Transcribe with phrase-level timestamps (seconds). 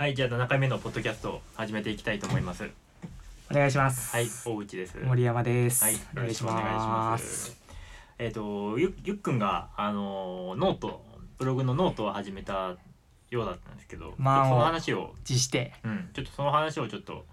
[0.00, 2.70] はい、じゃあ7回目のポッドキャストを始めていきたいと思います。
[3.50, 4.16] お願いします。
[4.16, 4.96] はい、大内です。
[4.96, 5.84] 森山です。
[5.84, 7.58] はい、よろしくお願いしまますす。。
[8.18, 11.04] えっ、とゆゆっくんがあのーノート
[11.36, 12.76] ブログのノートを始めた
[13.28, 15.74] ようだったんですけど、まあその話を、自して。
[15.84, 17.26] うん、ちょっとその話をちょっと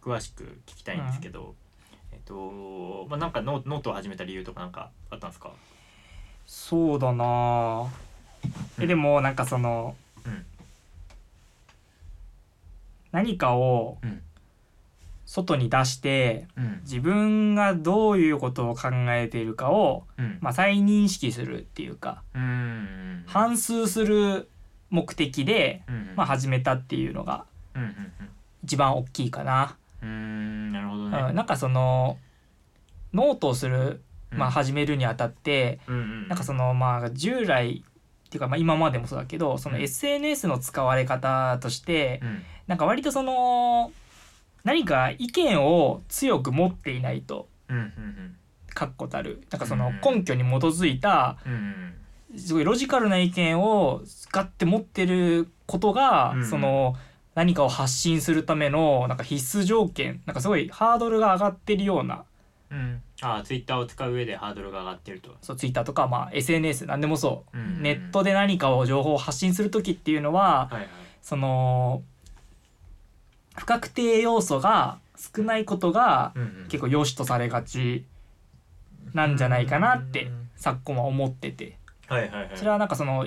[0.00, 1.56] 詳しく聞きたいんですけど、
[2.12, 5.50] えっ、とまあなんかノノートを始めた理由とかなんかあったんですか？
[6.46, 7.80] そうだなあ
[8.78, 10.46] うんえ、でもなんかその、うん
[13.12, 14.22] 何かをうん。
[15.24, 16.80] 外に出して、うん。
[16.82, 20.38] 自分がどういうことを考えているかを、うん。
[20.40, 23.22] まあ、再認識するっていうか、うん。
[23.26, 24.50] 反数する
[24.90, 26.12] 目的で、うん。
[26.16, 27.44] まあ、始めたっていうのが
[28.64, 29.76] 一番大きいかな。
[30.02, 31.08] なるほど。
[31.08, 32.18] なんかその
[33.14, 37.84] ノートをする、まあ、うん始めるにあたって、なんかそのまあ従来
[38.26, 39.82] っていうかまあ今までもそうだけどそのうん。
[39.82, 43.92] SNS の使われ方としてうんなんか割とその
[44.64, 47.48] 何か意見を強く持っていないと
[48.74, 49.42] 確固たる。
[49.50, 51.38] なんかそのうん根拠に基づいた
[52.36, 56.46] すごいロジカルな意見をガッて持ってることがうん。
[56.46, 56.96] その
[57.34, 60.20] 何かを発信するためのなんか必須条件。
[60.26, 62.24] なんかすごいハードルが上がってるような。
[62.70, 65.34] うん、ああツイッターを使う上でハードルが上がってると。
[65.42, 67.82] そう Twitter とかまあ SNS 何でもそう、うん。
[67.82, 70.88] ネットで何かを情報を発信する時っていうのは、はいはい。
[71.22, 72.02] その
[73.56, 76.32] 不確定要素が少ないことが
[76.68, 78.04] 結構良しとされがち
[79.14, 81.76] なんじゃないかなって昨今は思ってて。
[82.54, 83.26] それはなんかその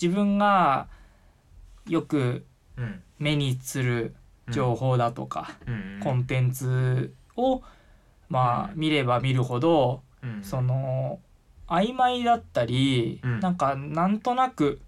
[0.00, 0.86] 自分が
[1.88, 2.44] よく
[2.76, 3.02] うん。
[3.18, 4.14] 目にする
[4.50, 7.62] 情報だとか、うんコンテンツを
[8.28, 8.80] まあうん。
[8.80, 10.42] 見れば見るほどうん。
[10.42, 11.20] その
[11.68, 13.40] 曖昧だったり、うん。
[13.40, 14.80] なんかなんとなく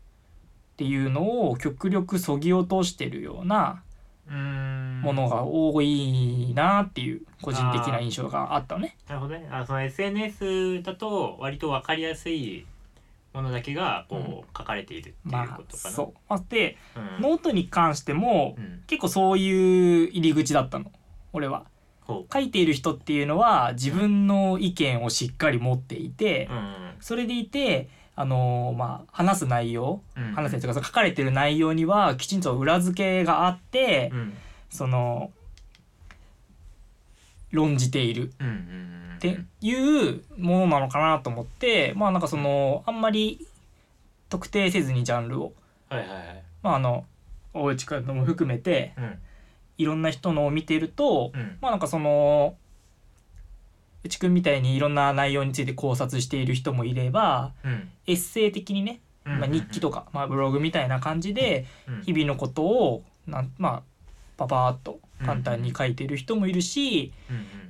[0.75, 3.86] っていうのを極力そぎ落としてるようなうん
[4.29, 8.97] ものが多いなっていう個人的な印象があったのね。
[9.09, 9.49] なるほどね。
[9.51, 12.67] あその SNS だと割とわかりやすい
[13.33, 15.97] ものだけがこう書かれているっていうまあことかな。
[16.29, 20.91] まあでうんノートに関してもうん結構そういう入り口だったの
[21.33, 21.65] 俺は。
[22.01, 26.49] ほ書いている人っていうのは自分の意見をしっかり持っていて
[27.01, 30.33] それでいてあのまあ話す内容うん。
[30.33, 34.35] 話すというか書かれてる内容にはきちんと裏付けがあってうん。
[34.71, 35.31] その
[37.53, 38.33] 論じている。
[39.17, 43.47] っていうものなのかなと思ってまあなんかそのあんまり
[44.29, 45.53] 特定せずにジャンルを
[45.89, 46.43] はいはいはい。
[46.63, 47.05] まああの
[47.55, 49.19] 大内君のも含めてうん。
[49.79, 51.59] いろんな人のを見てるとうん。
[51.61, 52.57] まあなんかその
[54.07, 57.91] 内くんみたいにいろんな内容について考察している人もいればうん。
[58.07, 63.83] エッセイ的にね、うんまあ、日記とか、まあ、ブログみたいな感じでうん日々のことをなんまあ
[64.37, 67.13] パパーっと簡単に書いてる人もいるし、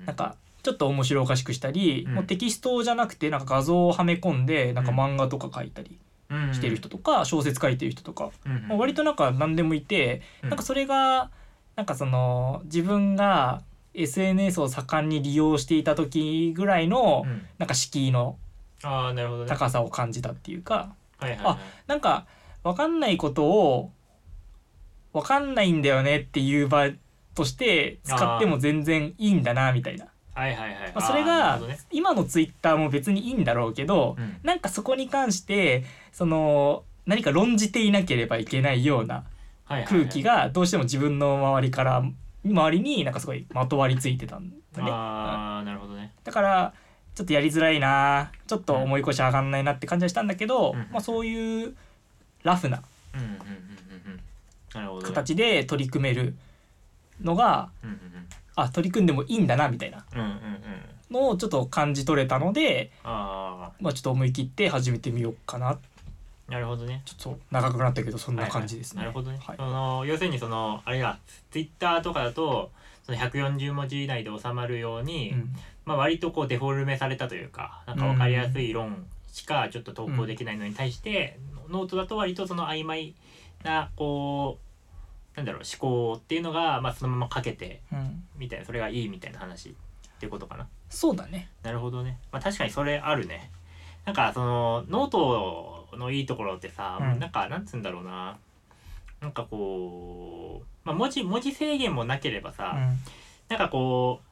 [0.03, 2.15] うなんかちょっと面白おかしくしたり、うん。
[2.17, 4.99] もうテキストじゃなくてなんか画像をはめ込んでなんかうん。
[4.99, 5.99] 漫画とか書いたり
[6.29, 8.31] うんしてる人とか、小説書いてる人とか、
[8.69, 10.51] 割となんか何でもいて、うん。
[10.51, 11.31] なんかそれが
[11.77, 13.63] なんかその自分が
[13.97, 18.39] SNS を盛んに利用していた時ぐらいの、うんなんか敷居の。
[19.49, 22.27] 高さを感じたっていうかはいはいはいあなんか
[22.63, 23.91] 分かんないことを
[25.13, 26.91] 分かんないんだよねっていう場
[27.35, 30.07] として使っても全然いいんだなみたいな。
[30.35, 30.93] はいはいはい。
[30.95, 31.59] まあ、それが
[31.91, 39.25] 今のツイッターも別にいいんだろうけど、うんなんかそこに関してその何か論じていなければいけないような
[39.69, 42.05] 空気がどうしても自分の周りから
[42.53, 44.61] 周りになんかすごいまとわりついてたんだね。
[44.79, 46.13] うんああなるほどね。
[46.25, 46.75] だから
[47.15, 51.75] ちょっとやりづらいなちょっと重い腰上がんないなって感じはしたんだけど、うんまあ、そういう
[52.43, 52.83] ラフな。
[55.03, 56.37] 形で取り組める
[57.23, 58.01] のがうんうん
[58.55, 60.05] あ取り組んでもいいんだなみたいな。
[61.11, 65.79] のをちょっと感じ取れたので、あまあ、ちょっと思い切って始めてみようかなあ
[66.49, 67.03] なるほどね。
[67.05, 69.05] ちょっと長くなったけどそんな感じですね。
[69.07, 69.45] はいはいなるほどね。
[69.45, 71.19] はいその要するにそのあれが
[71.51, 72.71] ツイッターとかだと
[73.05, 81.39] その140文字以内で収まるように、うんまあ割とこうデフォルメされたというかなんかわかりやすい論しかちょっと投稿できないのに対して、
[81.69, 83.15] ノートだと割とその曖昧
[83.63, 84.59] なこ
[85.35, 89.73] うなんだろう思考っていうのがまあそのままかけてうんみたいなそれがいいみたいな話っ
[90.19, 90.67] ていうことかな。
[90.89, 91.51] そうだね。
[91.63, 92.19] なるほどね。
[92.33, 93.51] まあ確かにそれあるね。
[94.07, 97.19] なんかそのノートのいいところってさ、うん。
[97.19, 98.39] なんかなんつうんだろうな。
[99.21, 102.99] なんかこう、まあ文字文字制限もなければさ、うん。
[103.49, 104.27] なんかこう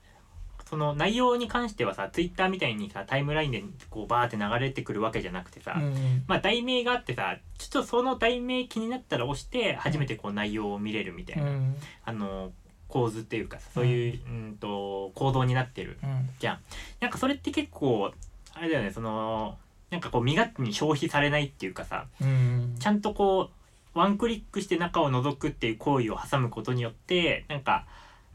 [0.69, 11.77] その内容に関してはさツイッターみたいにさタイムラインでこうバーって流れてくるわけじゃなくてさ、うんまあ題名があってさちょっとその題名気になったら押して初めてこう内容を見れるみたいな、うん。
[12.05, 12.53] あの
[12.89, 16.31] 構図っていうかさそういう、うん、と行動になってるうん。
[16.39, 16.61] じゃん。
[17.01, 18.13] なんかそれって結構
[18.55, 19.59] あれだよねその
[19.95, 22.75] なんかこう身勝手に消費されないっていうかさうん。
[22.81, 23.51] ちゃんとこ
[23.95, 27.87] うワンクリックして中を覗くっていう行為を挟むことによってなんか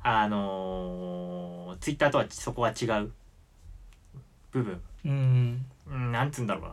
[0.02, 3.12] あのツイッターとはそこは違う。
[4.52, 4.82] 部分。
[5.04, 5.66] うん。
[5.92, 6.64] うんなんつうんだろう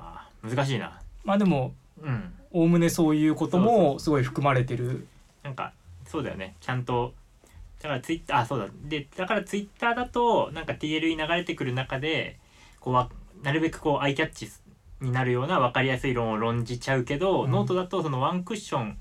[0.47, 0.55] な。
[0.55, 1.01] 難しいな。
[1.25, 2.33] まあでもうん。
[2.53, 5.09] おおむねそういうこともすごい含まれてる。
[5.43, 5.73] なんか
[6.07, 6.55] そうだよね。
[6.61, 7.13] ちゃんと
[7.83, 8.69] だからツイッターあそうだ。
[8.85, 12.39] でだからツイッターだとなんか TL に流れてくる中で
[12.79, 13.11] こうわ
[13.43, 14.49] なるべくこうアイキャッチ
[15.01, 17.51] になるような分かりやすい論を論じちゃうけど、うん。
[17.51, 18.99] ノートだとそのワンクッション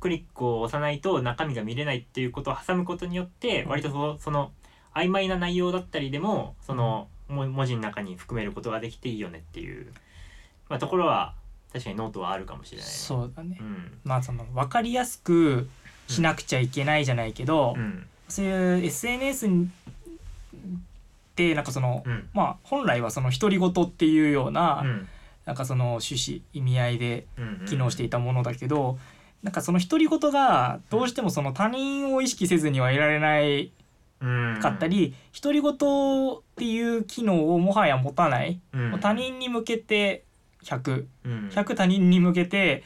[0.00, 3.70] クリックを押さないと中身が見れないっていうことを挟むことによってうん。
[3.70, 4.52] 割とそのその
[4.94, 9.92] 曖昧な内容だったりでもそのも文字の中に含めることができていいよねっていう、
[10.68, 11.34] まあ、ところは
[11.72, 12.92] 確かにノートはあるかもしれないね。
[12.92, 13.58] そうだね。
[13.60, 13.98] うん。
[14.04, 15.68] まあその分かりやすく
[16.08, 18.06] しなくちゃいけないじゃないけど、うん。
[18.28, 19.50] そういう SNS っ
[21.36, 22.28] てなんかその、うん。
[22.32, 25.08] まあ本来はその独り言っていうような、うん
[25.48, 28.98] なんかその趣旨意味合いでうん機能していたものだけど、
[29.42, 33.72] なんかその独り言がどうしてもその他人を意識せずにはいられない
[34.20, 34.58] うん。
[34.60, 35.76] かったり独り言っ
[36.56, 39.00] ていう機能をもはや持たない、うん。
[39.00, 40.24] 他人に向けて
[40.64, 41.50] 100100うん。
[41.50, 42.84] 他人に向けて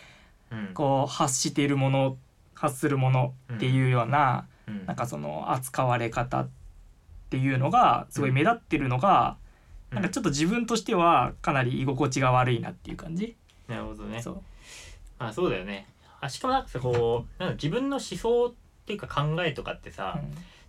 [0.52, 0.70] うん。
[0.72, 2.16] こう発しているもの
[2.54, 4.86] 発するものっていうような、うん。
[4.86, 6.48] なんかその扱われ方っ
[7.28, 9.36] ていうのがすごい目立ってるのが、
[9.92, 13.36] なんかちょっと自分としてはかなり居心地が悪いなっていう感じ。
[13.68, 14.22] なるほどね。
[14.22, 14.42] そう。
[15.18, 15.86] あそうだよね。
[16.20, 18.52] あしかもなんかさこうなんか自分の思想っ
[18.86, 20.20] ていうか考えとかってさ、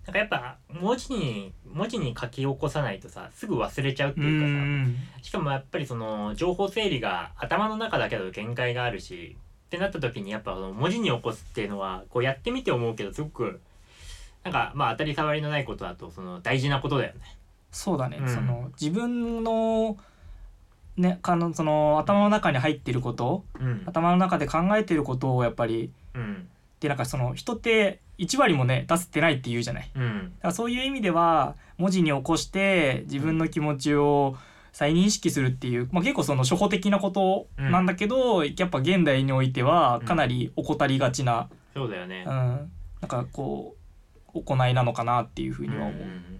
[0.05, 5.23] なんかやっぱ文字に文字に書き起こさないとさすぐ忘れちゃうってうん、ういうかさ、ん。
[5.23, 13.61] しかもやっぱりその情報整理が頭の中だけだと限界があるしってなった時にやっぱその文字に起こすっていうのはこうやってみて思うけどすごく
[14.43, 17.21] なんかまあ当たり障りのないことだとその大事なことだよね。
[17.73, 18.29] そうだね、うん。
[18.29, 19.97] その自分の
[20.95, 23.83] ねかのその頭の中に入ってることうん。
[23.85, 26.47] 頭の中で考えてることをやっぱりうん。
[26.79, 29.91] でなんかその人って1割もね出せてないって言うじゃない。
[29.95, 30.33] うん。
[30.37, 34.37] だからそういう意味では文字に起こして自分の気持ちを
[34.71, 42.25] 再認識するっていう、まあ、結構その初歩的なことなんだけど、やっぱ現代においてはかなり怠りがちな、そうだよね。
[42.27, 42.33] うん。
[42.33, 43.75] なんかこ
[44.33, 45.93] う行いなのかなっていうふうには思う。
[45.93, 46.32] んん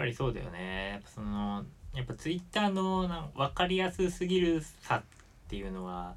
[0.00, 0.90] ぱりそうだよね。
[0.92, 1.64] やっぱその
[1.94, 5.02] やっぱツイッターのなん分かりやすすぎるさっ
[5.48, 6.14] ていうのは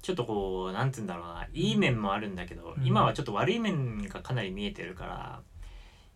[0.00, 1.46] ちょっとこうなんつうんだろうな。
[1.52, 2.86] いい面もあるんだけど、うん。
[2.86, 5.42] 今はちょっと悪い面がかなり見えてるから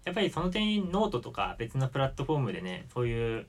[0.05, 3.47] やっぱりその点ノートとか別のプラットフォームでねそういう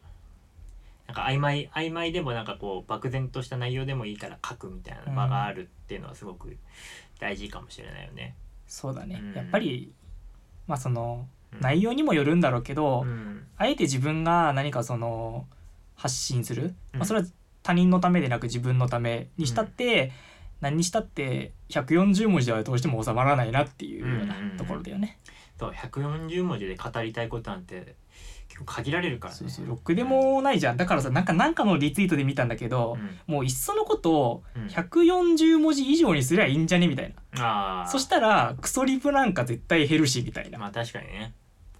[1.08, 6.58] なんか曖昧曖昧でもなんかこう漠然とした内容でもいいから書くみたいな場があるっていうのはすごく
[7.20, 8.36] 大事かもしれないよね。
[8.68, 9.34] そうだね、うん。
[9.34, 9.94] やっぱり
[10.68, 13.44] まあそのうん内容にもよるんだろうけど、うん。
[13.58, 15.46] あえて自分が何かその
[15.96, 17.00] 発信する、うん。
[17.00, 17.28] まあ、それは
[17.62, 20.12] 他人のためでなく自分のためにしたって、
[20.62, 24.58] 何にしたって140文字ではどうしても収まらないなっていうようなうんうんうん。
[24.58, 25.18] ところだよね。
[25.60, 27.96] そう140文字で語りたいことなんて
[28.66, 29.40] 限られるからね。
[29.40, 29.68] そうそう。
[29.68, 30.78] ろくでもないじゃん。
[30.78, 32.98] だからさなんかなんかのリツイートで見たんだけど、
[33.28, 34.66] もういっそのことをうん。
[34.68, 41.34] 140文字以上にすりゃいいんじゃねみたいな、ああそしたらクソリプなんか絶対減るしみたいな、まあ確かにね。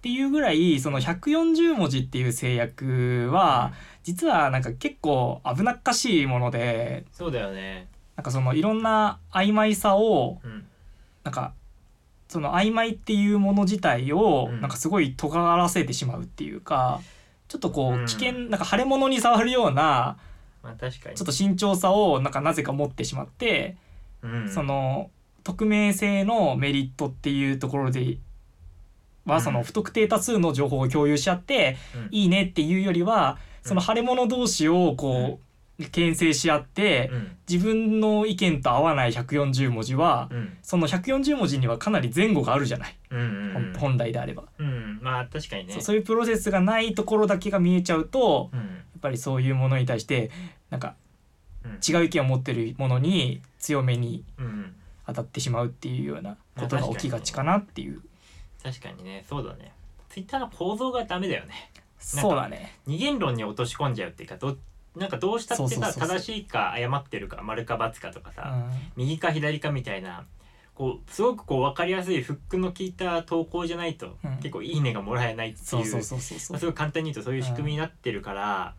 [0.04, 7.88] っていうぐらいその140文字っていう制約は、実はなんか結構危なっかしいものでそうだよね。
[8.14, 10.66] なんかそのいろんな曖昧さをうん
[11.22, 11.54] なんか
[12.28, 17.00] その曖昧っていうもの自体をうんなんかすごい尖らせてしまうっていうか
[17.48, 20.18] ちょっとこう危険なんか腫れ物に触るような
[20.62, 21.16] まあ確かに。
[21.16, 23.78] ちょっと慎重さをなんかなぜか持ってしまって
[24.20, 25.10] うんその
[25.44, 28.18] 匿名性のメリットっていうところで
[29.26, 32.08] はその不特定多数の情報を共有し合ってうん。
[32.10, 35.44] いいねっていうよりはその腫れ物同士をこう
[35.90, 37.36] 牽制し合ってうん。
[37.48, 40.56] 自分の意見と合わない140文字はうん。
[40.62, 42.96] その140文字にはかなり前後があるじゃない、
[43.78, 44.98] 本来であれば、うん。
[45.02, 45.80] まあ確かにね。
[45.80, 48.60] そういうプロセスがないところだけが見えちゃうとうん。
[48.60, 48.66] や
[48.98, 50.30] っぱりそういうものに対して
[50.70, 50.94] なんか
[51.64, 51.72] うん。
[51.72, 54.74] 違う意見を持ってるものに強めにうん。
[55.06, 58.00] 当たってしまうっていうようなことが起きがちかなっていう、
[58.64, 59.72] 確かにねそうだね。
[60.08, 61.70] ツイッターの構造がダメだよね。
[61.98, 62.78] そうだね。
[62.86, 64.56] 二元論に落とし込んじゃうっていうかど
[64.96, 68.74] なんかどうしたってさ正しいか誤ってるか丸か×かとかさ、うん。
[68.96, 70.24] 右か左かみたいな
[70.74, 74.36] こうすごくこう分かりやすいフックの効いた投稿じゃないと、うん。
[74.36, 78.74] 結構いいねがもらえないっていうすごい簡単に言うとそういう仕組みになってるから、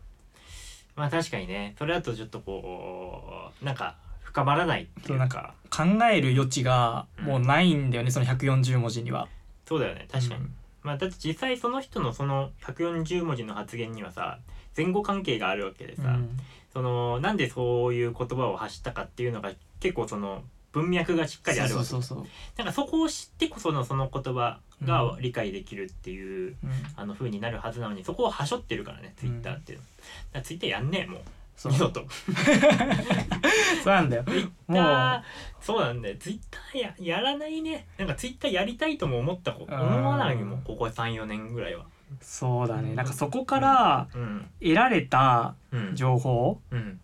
[0.96, 9.28] まあ確かにねそれだとちょっとこうなんか深まらないっていううかか考える余地がもうないんだよね、その140文字には。
[9.66, 10.08] そうだよね。
[10.10, 14.38] 確かに、うんまあだって実際その人のその140文字の発言にはさ
[14.76, 16.36] 前後関係があるわけでさ、うん。
[16.72, 21.88] そのなんでそういう言葉を発したかっていうのが結構その文脈がしっかりあるわけ。
[21.88, 26.76] そうそうそうなんかそこを知ってこそのその言葉が理解できるっていう、そう、うん。
[26.96, 30.04] あの風になるはずなのにそこをはしょってるからねツイッターっていうの、だか
[30.34, 31.20] らツイッターやんねえもう
[31.56, 31.72] そう。
[31.72, 32.06] 二度と。
[33.82, 34.24] そうなんだよ。
[34.66, 35.22] もう。
[35.60, 36.16] そうなんだよ。
[36.18, 37.86] ツイッターややらないね。
[37.98, 39.66] なんかツイッターやりたいとも思った思
[40.08, 41.86] わないもんここ34年ぐらいは。
[42.20, 42.94] そうだね。
[42.94, 44.50] なんかそこからうん。
[44.60, 45.96] 得られたうん。
[45.96, 46.60] 情報？
[46.70, 47.00] うん。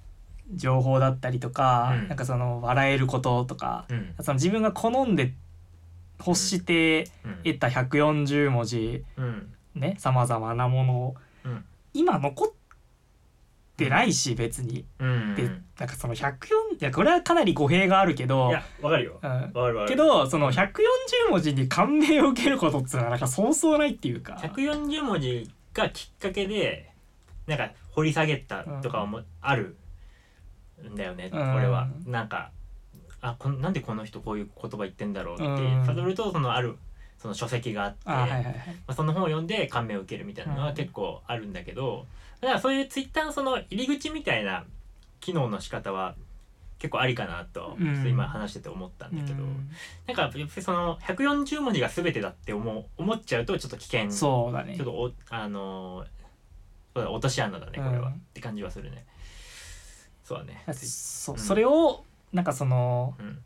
[0.55, 2.09] 情報だったりとか、うん。
[2.09, 4.15] なんかその笑えることとか、うん。
[4.21, 5.33] その自分が好んで
[6.25, 7.37] 欲してうん。
[7.43, 9.53] 得た140文字うん。
[9.75, 11.65] ねさまざまなもの、うん。
[11.95, 12.49] 今残っ
[13.77, 14.85] てないし別に。
[14.99, 15.35] うん。
[15.35, 15.49] で
[15.79, 16.37] なんかその104い
[16.79, 19.19] やこれはかなり語弊があるけどいやわかるよ。
[19.23, 19.31] うん。
[19.31, 20.77] わかるわかけるどその140
[21.31, 24.35] 文字に感銘を受けることっていうのはなんかそうそうないっていうか。
[24.35, 26.93] 140文字がきっかけで
[27.47, 29.77] なんか掘り下げたとかもある
[30.89, 31.55] んだよね、うん。
[31.55, 31.89] 俺は。
[32.07, 32.51] なんか
[33.21, 35.85] あこんなんでこの人こういう言葉言ってんだろうってうん。
[35.87, 36.77] たどるとそのある
[37.19, 38.55] その書籍があってあはいはいはい。
[38.55, 38.55] ま
[38.89, 42.07] あ、その本を読んで感銘を受けるみたいなのは結構あるんだけど、
[42.43, 44.65] だからそういうツイッターのその入り口みたいな
[45.21, 46.17] 機能の仕方は
[46.81, 49.71] 結構ありかなと、今話してて思ったんだけど、うん。
[50.09, 54.77] なんかやっぱりその140文字が全てだって思う思っちゃうとちょっと危険そうだね。
[54.77, 56.05] ちょっとおあの
[56.97, 58.15] 落とし穴だねこれは、うん。
[58.15, 59.07] って感じはするね。
[60.25, 60.65] そうだね。
[60.75, 61.37] そう。
[61.37, 61.41] うん。
[61.41, 63.39] それをなんかそのうん。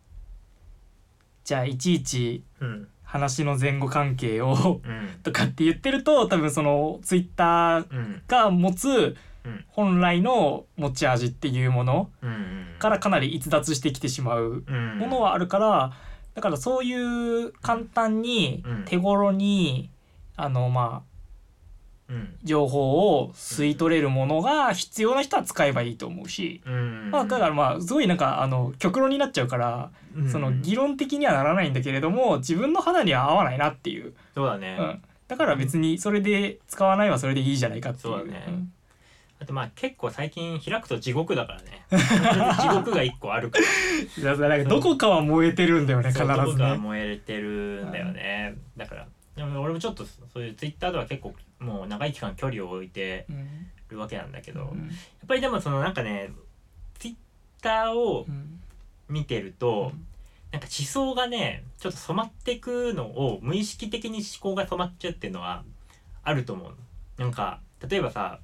[1.44, 5.08] じゃあいちいちうん話の前後関係をうん。
[5.22, 8.22] とかって言ってると多分そのツイッターうん。
[8.28, 9.64] が持つうん。
[9.68, 12.10] 本来の持ち味っていうもの
[12.78, 14.98] からかなり逸脱してきてしまううん。
[14.98, 15.92] ものはあるから
[16.34, 16.92] だからそうい
[17.44, 18.84] う簡単にうん。
[18.84, 19.88] 手頃に
[20.36, 21.15] あのまあうん
[22.44, 27.10] 情報を吸い取れるものが必要な人は使えばいいと思うし、うん。
[27.10, 30.30] まあ、だからまあすごいなんかあの極論になっちゃうからうん。
[30.30, 38.14] その議論的にはならないんだけれども自分の肌には合わないなっていう、そうだね、うん、だから別にそれで使わないはそれでいいじゃないかっていう。
[38.14, 38.38] そうだね。
[38.50, 38.72] ん。
[39.38, 41.84] あとまあ結構最近開くと地獄だからね。
[42.58, 44.64] 地獄が一個あるから。
[44.64, 46.64] どこかは燃えてるんだよね必そうどこずね。
[46.70, 49.06] か燃えてるんだよね、だから
[49.36, 53.48] でも俺もちょっとそういうツイッターとは結構もう長い期間距離を置いてうん。
[53.88, 54.90] るわけなんだけど、やっうん
[55.28, 56.32] ぱりでもそのなんかね
[56.98, 57.14] ツイッ
[57.62, 58.60] ターをうん。
[59.08, 60.06] 見てると、うん。
[60.50, 65.62] なんか思想がねちょっと染まっていくのを無意識的に思考が染まっちゃうっていうのは
[66.24, 66.74] あると思う
[67.20, 68.40] なんか例えばさ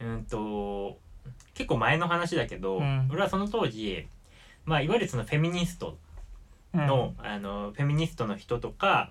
[0.00, 0.98] うんと
[1.54, 3.08] 結構前の話だけど、うん。
[3.10, 4.06] 俺はその当時
[4.66, 5.96] まあいわゆるそのフェミニスト
[6.74, 9.10] の,、あのフェミニストの人とか、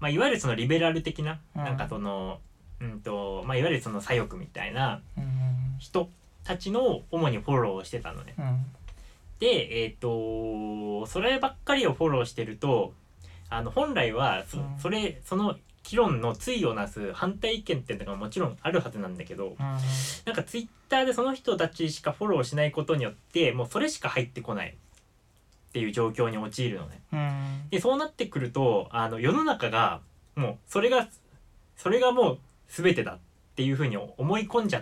[0.00, 1.64] まあ、いわゆるそのリベラル的な、うん。
[1.64, 2.40] なんかその、
[2.80, 5.24] うんとまあ、いわゆるその左翼みたいなうん。
[5.78, 6.08] 人
[6.44, 8.34] たちの主にフォローをしてたのね。
[8.38, 8.64] うん。
[9.38, 12.92] でえっ、とそればっかりをフォローしてると
[13.48, 14.78] あの本来はそうん。
[14.78, 19.56] それその議論の対をなす反対意見っていうのがもちろんあるはずなんだけど
[20.26, 24.76] なんかツイッターでその人たちしかフォローしないことによってもうそれしか入ってこない
[25.68, 27.00] っていう状況に陥るのね。
[27.12, 27.68] うん。
[27.70, 30.00] でそうなってくるとあの世の中が
[30.34, 31.08] もうそれが
[31.76, 33.18] それがもう全てだっ
[33.54, 34.80] ていうふうに思い込んじゃ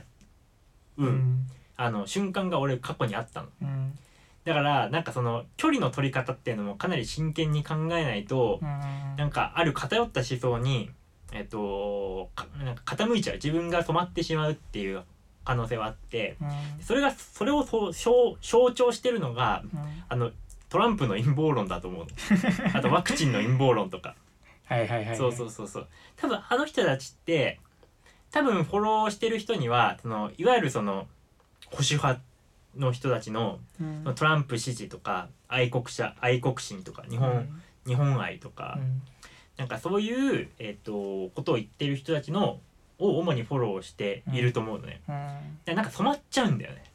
[0.99, 1.47] う、うん。
[1.77, 3.49] あの瞬間が俺過去にあったの。
[3.63, 3.99] うん。
[4.45, 8.69] だからなんかその距離の取り方っていうのもかなり真剣に考えないと、うん。
[9.17, 10.91] なんかある偏った思想に
[11.33, 13.37] えっとかなんか傾いちゃう。
[13.37, 15.03] 自分が染まってしまうっていう
[15.45, 16.37] 可能性はあって。
[16.41, 16.49] うん。
[16.81, 19.81] それがそれをそう象象徴してるのがうん。
[20.09, 20.31] あの
[20.69, 22.09] トランプの陰謀論だと思うの。
[22.75, 24.17] あとワクチンの陰謀論とか。
[24.67, 25.17] はいはいはいはい。
[25.17, 25.89] そうそうそうそう。
[26.17, 27.61] 多分あの人たちって
[28.31, 31.07] 多分フォローしてる人にはそのいわゆるその
[31.71, 32.21] 保守派
[32.77, 34.15] の人たちのうん。
[34.15, 39.03] トランプ支持とか愛国者愛国心とか日本、日本愛とか、うん。
[39.57, 42.61] なんかそういう、えっとことを言ってる人たちの
[42.99, 45.59] を主にフォローしていると思うのね、うん。
[45.65, 46.79] でなんか染まっちゃうんだよね。
[46.79, 46.89] だか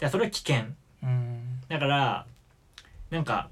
[0.00, 0.64] らそれは危険。
[1.02, 1.60] うん。
[1.68, 2.26] だから
[3.10, 3.48] なんか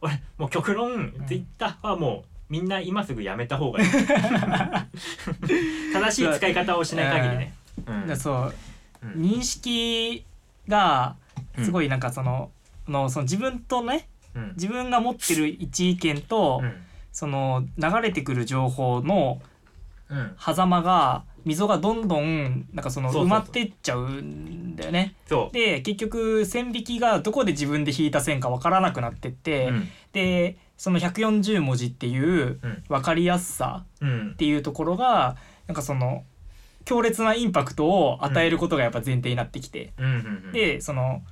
[0.00, 1.24] 俺もう極論、うん。
[1.26, 3.88] ツイッターはもうみんな今すぐやめた方がいい。
[5.92, 7.54] 正しい使い方をしない限りね、
[7.86, 8.06] うん。
[8.06, 8.54] でそう
[9.02, 9.10] うん。
[9.22, 10.24] 認識
[10.68, 11.16] が
[11.62, 12.50] すごいなんかその,、
[12.88, 14.52] のその自分とねうん。
[14.56, 16.74] 自分が持ってる一意見と、うん。
[17.12, 19.53] その流れてくる情報のうん
[20.38, 25.14] 狭間が溝がどんどんなんかその埋まってっちゃうんだよね。
[25.26, 25.54] そう。
[25.54, 29.88] で結局線引きがどこで自分で引いた線か分からなくなってって、うん。
[30.12, 32.82] でその140文字っていううん。
[32.88, 34.30] 分かりやすさうん。
[34.32, 36.24] っていうところがなんかその
[36.84, 39.92] 強烈なインパクトを与えることがやっぱ前提になってきて、
[40.52, 41.22] でその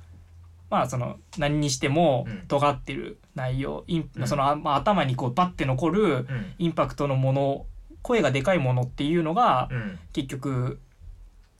[0.69, 2.47] まあその何にしてもうん。
[2.47, 4.27] 尖ってる内容、インうん。
[4.27, 6.27] そのあまあ、頭にこうバッて残るうん。
[6.59, 7.65] インパクトのもの
[8.03, 9.99] 声がでかいものっていうのがうん。
[10.13, 10.79] 結局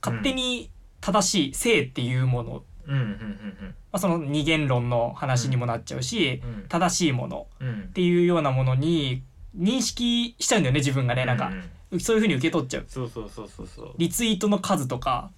[0.00, 0.70] 勝手に
[1.00, 2.94] 正しい性っていうもの、うん。
[2.94, 3.00] うん。
[3.00, 3.14] うん。
[3.92, 6.68] まあ、その二元論の話にもなっちゃうし、うん。
[6.68, 7.46] 正しいもの。
[7.60, 7.72] うん。
[7.88, 9.22] っていうようなものに
[9.58, 11.50] 認識しちゃうんだよね自分がねなんか。
[11.90, 12.84] う、そういうふうに受け取っちゃう。
[12.88, 13.94] そうそうそうそうそう。
[13.98, 15.30] リツイートの数とか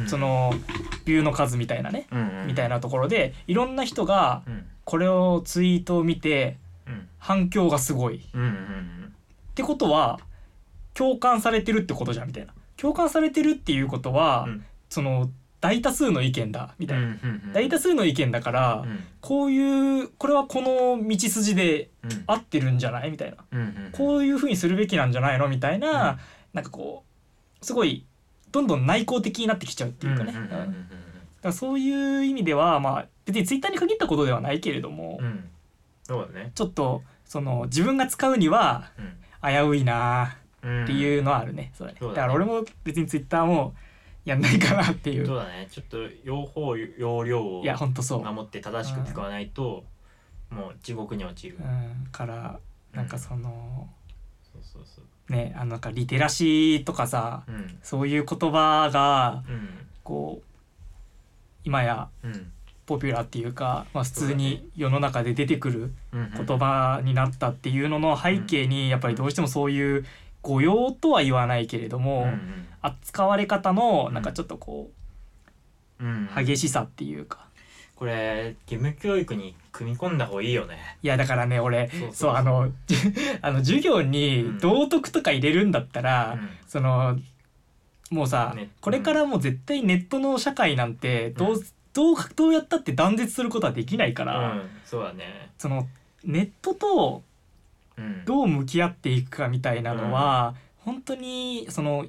[0.00, 0.08] うん。
[0.08, 0.52] その
[1.04, 2.40] ビューの数みたいなねうん。
[2.40, 2.46] うん。
[2.46, 4.66] みたいなところでいろんな人がうん。
[4.84, 6.56] これをツイートを見て
[6.86, 7.08] うん。
[7.18, 8.16] 反響がすごい。
[8.16, 8.42] っうん。
[8.42, 9.14] うん。
[9.54, 10.20] てことは
[10.94, 12.52] 共感されてるってことじゃんみたいな。
[12.76, 14.64] 共感されてるっていうことは、うん。
[14.88, 17.12] その大多数の意見だみたいな、うんう
[17.48, 19.04] ん大多数の意見だから、うん。
[19.20, 22.24] こういうこれはこの道筋でうん。
[22.26, 23.10] 合ってるんじゃない？
[23.10, 23.36] みたいな。
[23.52, 25.48] うんうんこういうふうにするべきなんじゃないの？
[25.48, 26.18] みたいな、うん。
[26.52, 27.04] なんかこ
[27.60, 28.04] うすごい
[28.52, 30.68] どんどん内向的になってきちゃうっていうかね、うんうんうんだか
[31.42, 35.26] らそういう意味ではまあ別にツイッターに限ったことではないけれども、うん。
[35.26, 35.44] うん
[36.04, 36.52] そうだね。
[36.54, 38.90] ちょっとその自分が使うには
[39.42, 40.43] 危ういなうん
[40.84, 41.94] っていうのはあるね、それ。
[41.98, 42.16] そうだね。
[42.16, 43.74] だから俺も別にツイッターも
[44.24, 45.26] やんないかなっていう。
[45.26, 45.68] そうだね。
[45.70, 49.84] ちょっと両方容量をいやほんとそう、守って正しく使わないと
[50.50, 51.58] もう地獄に落ちる。
[51.60, 52.58] うん、から
[52.92, 53.88] なんかその、
[54.52, 55.32] そうそうそう。
[55.32, 57.78] ねあのなんかリテラシーとかさうん。
[57.82, 59.68] そういう言葉がうん。
[60.02, 60.44] こう
[61.64, 62.50] 今やうん。
[62.86, 70.04] ポピュラーっていうか、まあ、普通に世の中で出てくるうん言葉になったっていうのの背景にやっぱりどうしてもそういう
[70.44, 74.90] 誤用とは言わないけれども、うん扱われ方のなんかちょっとこ
[75.98, 76.28] うん。
[76.36, 77.46] う激しさっていうか。
[77.96, 80.98] これ義務教育に組み込んだ方がいいよね。
[81.02, 82.70] いやだからね俺そうあの
[83.40, 86.50] あの授業に道徳とか入れるんだったら、うん。
[86.66, 87.18] その
[88.10, 88.68] もうさ、ね。
[88.82, 91.60] これからもう絶対ネットの社会なんてどう,、うん。
[91.94, 94.70] どうどうやったって断絶することはできないから、うん。
[94.84, 95.52] そうだね。
[95.56, 95.88] その
[96.22, 97.33] ネットとうん
[98.24, 102.06] どう向き合っていくかみたいなのは、本当にその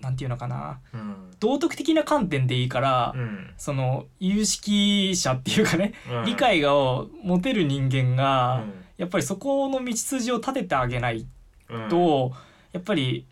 [0.00, 0.80] なんていうのかな。
[0.92, 1.30] うん。
[1.38, 3.50] 道徳的な観点でいいから、うん。
[3.56, 6.24] その有識者っていうかね、うん。
[6.24, 8.72] 理解がを持てる人間が、うん。
[8.98, 11.26] やっぱりそこの道筋を立ててあげない
[11.70, 11.88] うん。
[11.88, 12.32] と、
[12.72, 13.26] やっぱり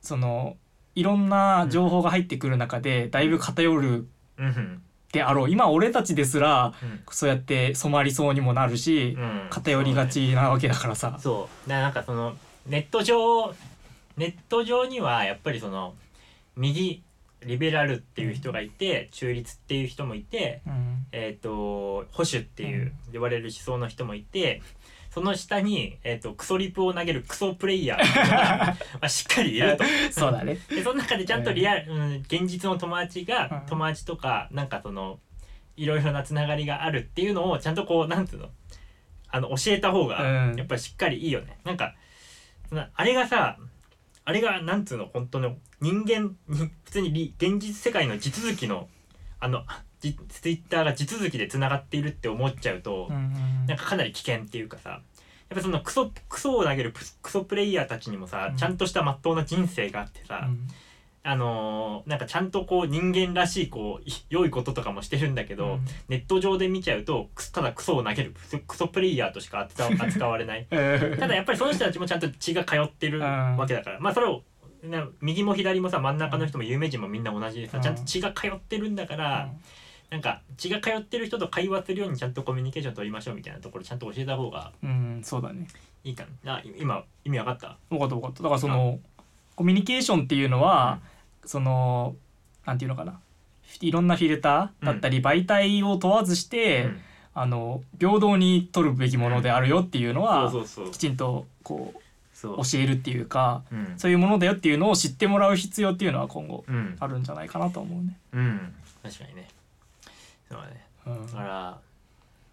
[0.00, 0.56] その
[0.94, 5.50] いろんな情報が入ってくる中でだいぶ偏るうんであろう。
[5.50, 7.00] 今俺たちですらうん。
[7.10, 9.46] そうやって染まりそうにもなるし、うん。
[9.50, 11.18] 偏りがちなわけだからさ。
[11.20, 11.68] そう。
[11.70, 13.54] なんかそのネット上
[14.16, 15.94] ネット上にはやっぱりその
[16.56, 17.02] 右
[17.44, 21.06] リベラルっていう人がいて中立っていう人もいてうん。
[21.12, 21.50] えっ、と
[22.12, 24.60] 保守っていう呼ばれる思想の人もいて
[25.18, 28.00] その下に、えー、とクソリプを投げるクソプレイヤー
[28.70, 29.82] まあしっかりいると。
[30.12, 30.58] そうだね。
[30.68, 35.18] でその中でちゃんとリアル、うん、現実の友達がうん友達とかなんかその
[35.76, 38.50] いろいろなつながりがあるっていうのをちゃんとこうなんていうの？
[39.30, 41.58] あの教えた方がうんやっぱりしっかりいいよね。
[41.64, 41.96] なんか
[42.68, 43.58] そのあれがさ
[44.24, 45.06] あれがなんつうの？
[45.06, 48.88] 本当の人間に普通にり現実世界の地続きの
[49.40, 50.08] あのじツ
[50.48, 53.32] イッターが地続きでつながっているって思っちゃうと、うんうん
[53.66, 55.02] なんかかなり危険っていうかさ
[55.50, 58.56] やっぱそのクソクソを投げるプクソプレイヤーたちにもさ、うん。
[58.56, 60.68] ちゃんとしたまっとうな人生があってさ、うん。
[61.22, 65.84] あのーなんかちゃんとこう人間らしいこうい良いこととかもしてるんだけど、うん。
[66.08, 68.34] ネット上で見ちゃうとくただクソを投げる
[68.66, 69.66] クソプレイヤーとしか
[69.98, 70.66] 扱われない。
[70.66, 73.56] ただやっぱりその人たちもちゃんと血が通ってるうん。
[73.56, 74.00] わけだから。
[74.00, 74.42] まあそれを、
[74.82, 77.82] ね、右も左もさ真ん中の人も有名人もみんな同じでさうん。
[77.82, 79.50] ちゃんと血が通ってるんだから、
[80.10, 85.68] なんか血が通ってる人と会話するようにちゃんとコミュニケーション取りましょうみたいなところちゃんと教えた方がうん、そうだね。
[86.04, 86.54] いいかな。
[86.54, 87.76] あ今意味わかった？
[87.90, 88.42] 分かった分かった。
[88.42, 88.98] だからその
[89.54, 91.00] コミュニケーションっていうのは、
[91.44, 92.14] その
[92.64, 93.20] なんていうのかな？
[93.80, 97.00] いろんなフィルターだったり媒体を問わずして、うん。
[97.34, 100.52] あの平等に取るべきものであるよっていうのは、
[100.90, 102.00] きちんとこう。
[102.40, 103.94] 教えるっていうかうん。
[103.96, 106.96] そういうものだよっていうのを知ってもらう必要っていうのは今後うん。
[107.00, 108.16] あるんじゃないかなと思うね。
[108.32, 108.74] うん。
[109.02, 109.48] 確かにね
[110.50, 110.86] そうだね。
[111.06, 111.26] うん。
[111.26, 111.78] だから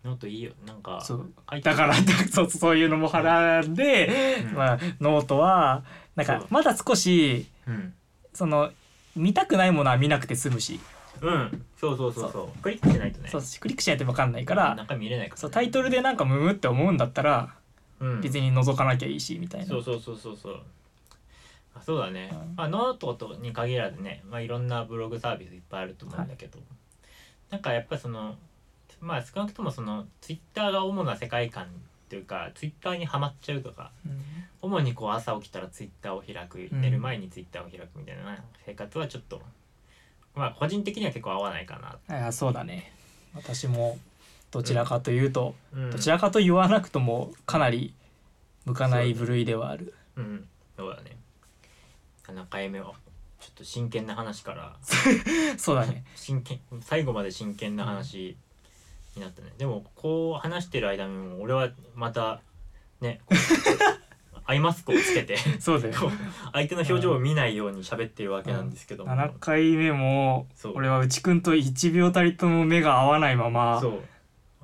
[0.03, 0.51] ノートいいよ。
[0.65, 1.31] なんかそう。
[1.49, 1.95] 書いてだから
[2.31, 4.55] そうそういうのもはらんで、うん。
[4.55, 5.83] まあ、ノートは
[6.15, 6.39] なんそう。
[6.39, 7.93] かまだ少しうん。
[8.33, 8.71] その
[9.15, 10.79] 見たくないものは見なくて済むし。
[11.21, 11.65] うん。
[11.77, 12.61] そうそうそうそう。
[12.61, 13.29] クリックしないとね。
[13.29, 15.41] そうクリックしないと分かんないから中見れないからね。
[15.41, 17.55] そうタイトルでなんかムムって思うんだったら
[17.99, 18.21] うん。
[18.21, 20.61] 別に覗かなきゃいいしみたいな、そうそうそうそうそう。
[21.75, 22.55] あそうだね、うん。
[22.55, 26.59] まあ、ノートとに限らずね、まあ、いろんなブログサービスいっぱいあると思うんだけど、
[27.49, 28.35] なんかやっぱその
[29.01, 31.67] まあ少なくともそのツイッターが主な世界観
[32.09, 34.21] というかツイッターにはまっちゃうとかうん
[34.61, 39.41] 主にこう朝起きたらツイッターを開くうん寝る前にツイッターを開くみたいな生活はちょっと
[40.35, 42.91] まあ個人的には結構合わないかな、いやそうだね。
[43.33, 43.97] 私も
[44.51, 47.93] どちらかというと、うん、どちらかと言わなくともかなり
[48.65, 49.93] 向かない部類ではある。
[50.15, 50.47] うん。
[50.77, 51.17] そうだね。
[52.23, 52.93] 7回目は
[53.45, 54.75] ちょっと真剣な話から。
[55.57, 56.03] そうだね。
[56.15, 58.35] 真剣最後まで真剣な話
[59.15, 62.41] になったね、でもこう話してる間にも俺はまた
[62.99, 63.21] ね
[64.45, 65.93] アイマスクをつけて そうだよ。
[66.53, 74.03] 相手の表情を見ないように喋ってるわけなんですけども、7回目も俺は内くんと1秒たりとも目が合わないままそう。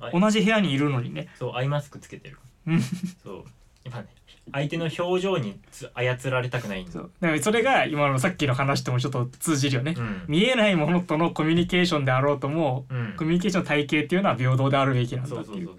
[0.00, 1.28] あ同じ部屋にいるのにね。
[1.38, 2.38] そうアイマスクつけてる。
[2.66, 2.82] うん。
[2.82, 3.44] そう。
[3.84, 4.08] やっぱね
[4.50, 6.82] 相手の表情につ操られたくない。
[6.82, 7.10] んだそう。
[7.20, 10.24] だからそれが今のさっきの話ともちょっと通じるよね、うん。
[10.26, 13.14] 見えないものとのコミュニケーションであろうともうん。
[13.16, 15.44] コミュニケーションの体系っていうのは平等であるべきなんだっていう。
[15.46, 15.76] そうそうそう。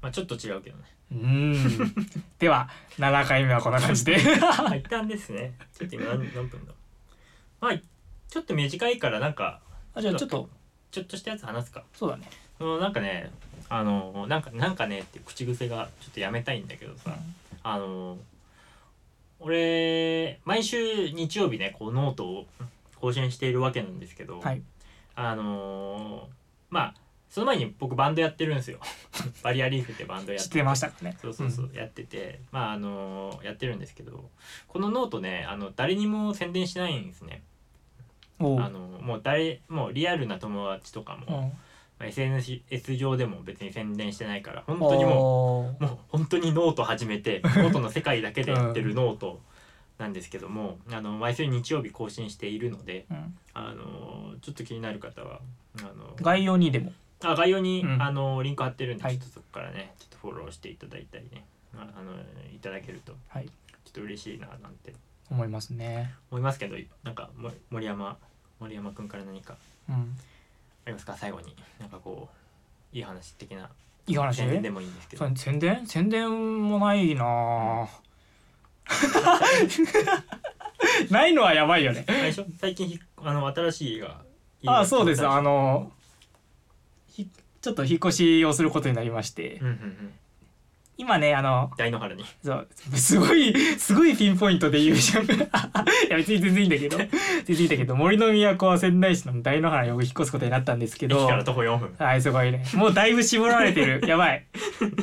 [0.00, 0.84] まあちょっと違うけどね。
[1.12, 1.18] うー
[1.84, 1.94] ん。
[2.38, 2.68] では
[2.98, 4.16] 7回目はこんな感じで。
[4.40, 5.52] まあ一旦ですね。
[5.76, 6.72] ちょっと今何何分だ
[7.60, 9.60] まあちょっと短いからなんか
[9.94, 10.48] あじゃあちょっと。
[10.90, 11.84] ちょっとしたやつ話すか。
[11.94, 13.30] そうだね、そのなんかね
[13.70, 17.16] あのなんかなんかねって口癖がちょっとやめたいんだけどさ、
[17.62, 18.18] あの
[19.40, 22.46] 俺毎週日曜日ねこうノートを
[23.00, 24.62] 更新しているわけなんですけど、はい。
[25.14, 26.28] あの
[26.70, 26.94] まあ
[27.28, 28.78] その前に僕バンドやってるんですよ。
[29.42, 30.62] バリアリーフってバンドやってて。
[30.62, 31.16] ましたかね。
[31.20, 32.40] そうそうそう、やってて。
[32.52, 34.30] まああのやってるんですけど
[34.68, 37.42] このノートねあの誰にも宣伝しないんですね。
[38.38, 41.52] あのもう誰もうリアルな友達とかも、うん
[42.02, 49.40] まあ SNS 上でも別に宣伝してないから本当にもうもう本当にノート始めて ノートの世界だけでやってるノート
[49.98, 53.38] なんですけども、あの毎週日曜日更新しているのでうん。
[53.54, 55.40] あのちょっと気になる方は
[55.78, 56.92] あの概要にでも。
[57.22, 58.02] あ概要に、うん。
[58.02, 59.18] あのリンク貼ってるんで、はい。
[59.18, 61.44] ちょっとそこからねちょっとフォローしていただいたりね
[61.76, 62.14] ああの
[62.52, 63.46] いただけるとはい。
[63.46, 63.52] ちょ
[63.90, 64.92] っと嬉しいななんて。
[65.30, 66.14] 思いますね。
[66.32, 68.16] 思いますけどなんかも森山
[68.58, 69.56] 森山くんから何か
[69.88, 69.94] うん。
[69.94, 69.98] あ
[70.90, 71.16] りますか？
[71.16, 71.54] 最後に。
[71.78, 72.28] なんかこ
[72.92, 73.70] ういい話的な。
[74.06, 74.36] いい話？
[74.36, 75.24] 宣伝でもいいんですけど。
[75.26, 75.86] そう宣伝？
[75.86, 77.24] 宣伝もないな。
[77.24, 77.88] ぁ
[81.10, 82.04] ないのはやばいよね。
[82.08, 82.46] あれでしょ？
[82.60, 84.22] 最近ひあの新しい家が
[84.66, 85.26] ああそうです。
[85.26, 85.92] あのの
[87.08, 87.28] ひ
[87.60, 89.56] ちょっと引っ越しをすることになりまして。
[89.56, 90.12] うんうんうん
[91.02, 92.24] 今ねあの大野原に。
[92.44, 95.24] そうすごいすごいピンポイントで言うじゃん。
[95.26, 95.28] い
[96.08, 96.96] や別に全然いいんだけど。
[97.44, 101.18] 全然いいんだけど森の都は仙台市の大野原に引っ越すことになったんですけど。
[101.18, 101.92] 駅から徒歩4分。
[101.98, 102.64] はいすごいね。
[102.74, 104.00] もうだいぶ絞られてる。
[104.06, 104.46] やばい。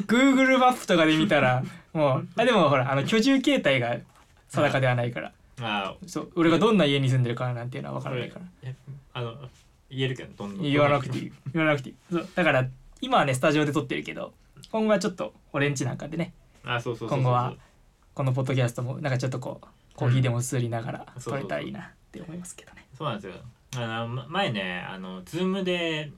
[0.07, 3.97] Google マップとかで見たらもうあでもほらあの居住形態が
[4.47, 5.33] 定かではないから。
[5.61, 8.45] あそう俺がどんな家に住んでるかなんていうのは分からないから。
[8.63, 8.73] え
[9.11, 9.35] あの
[9.91, 11.31] 言えるけどどんどん言わなくていい。
[11.53, 11.95] 言わなくていい。
[12.09, 12.65] そうだから
[13.01, 14.33] 今はねスタジオで撮ってるけど
[14.71, 16.33] 今後はちょっと俺んちなんかでね。
[16.63, 17.19] あそうそうそうそう。
[17.19, 17.53] 今後は
[18.13, 21.21] このポッドキャストもなんかちょっとこうコーヒーでもすすりながらうん。
[21.21, 22.85] 撮れたらいいなって思いますけどね。
[22.97, 23.41] そうなんですよ。
[23.77, 26.11] あのま前ねあのズームで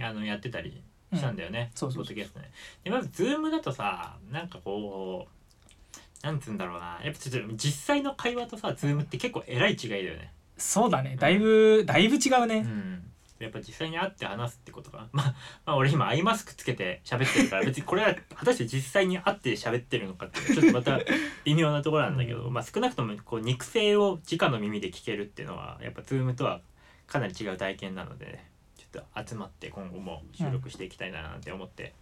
[0.00, 2.14] あのやってたりしたんだよね、そうそうそう。
[2.14, 2.50] ポッドキャストね。
[2.84, 7.00] でまずズームだとさなんかこうなんつうんだろうな。
[7.02, 10.32] やっぱちょっと実際の会話とさズームって結構えらい違いだよね。
[10.56, 11.16] そうだね。
[11.18, 13.07] だいぶだいぶ違ううねん
[13.38, 20.98] やっぱ実際に会って話すってことか まあ、まあ俺今アイマスクつけて喋ってるから別にこれは果たして実際に会って喋ってるのかってちょっとまた
[21.44, 22.52] 微妙なところなんだけど、うん。
[22.52, 26.60] まあ少なくともこう肉声を直の耳で聞けるっていうのはやっぱズームとは
[27.06, 28.44] かなり違う体験なので
[28.76, 31.94] ちょっと集まって今後も収録していきたいななんて思って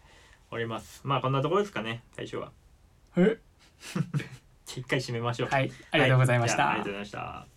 [0.51, 2.53] おります、まあこんなところですかね最初は。
[3.17, 3.39] え？
[4.67, 5.49] 一回締めましょう。
[5.49, 7.56] はいありがとうございました、はじゃあありがとうございました